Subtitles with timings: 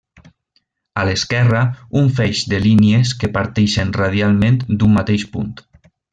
[1.01, 1.61] A l'esquerra,
[2.01, 5.55] un feix de línies que parteixen radialment d'un mateix punt.